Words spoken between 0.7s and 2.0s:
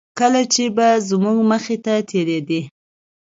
به زموږ مخې ته